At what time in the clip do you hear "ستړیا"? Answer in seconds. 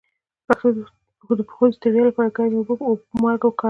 1.77-2.03